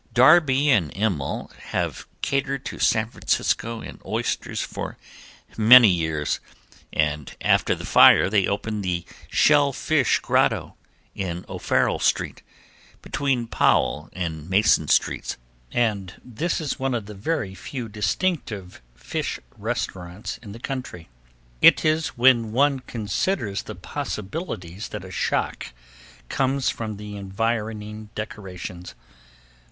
Darbee 0.15 0.69
& 0.93 0.93
Immel 0.95 1.51
have 1.67 2.07
catered 2.23 2.65
to 2.65 2.79
San 2.79 3.07
Francisco 3.11 3.81
in 3.81 4.01
oysters 4.03 4.59
for 4.59 4.97
many 5.55 5.89
years 5.89 6.39
and 6.91 7.37
after 7.39 7.75
the 7.75 7.85
fire 7.85 8.27
they 8.27 8.47
opened 8.47 8.83
the 8.83 9.05
Shell 9.29 9.73
Fish 9.73 10.17
Grotto, 10.17 10.73
in 11.13 11.45
O'Farrell 11.47 11.99
street, 11.99 12.41
between 13.03 13.45
Powell 13.45 14.09
and 14.11 14.49
Mason 14.49 14.87
streets, 14.87 15.37
and 15.71 16.19
this 16.25 16.59
is 16.59 16.79
one 16.79 16.95
of 16.95 17.05
the 17.05 17.13
very 17.13 17.53
few 17.53 17.87
distinctive 17.87 18.81
fish 18.95 19.39
restaurants 19.55 20.39
of 20.41 20.51
the 20.51 20.57
country. 20.59 21.09
It 21.61 21.85
is 21.85 22.17
when 22.17 22.51
one 22.51 22.79
considers 22.79 23.61
the 23.61 23.75
possibilities 23.75 24.87
that 24.87 25.05
a 25.05 25.11
shock 25.11 25.67
comes 26.27 26.71
from 26.71 26.97
the 26.97 27.15
environing 27.17 28.09
decorations. 28.15 28.95